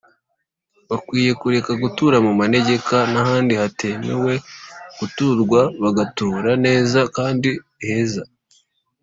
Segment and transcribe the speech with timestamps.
[0.89, 4.33] Bakwiye kureka gutura mu manegeka n’ahandi hatemewe
[4.97, 7.49] guturwa bagatura neza kandi
[7.85, 8.23] heza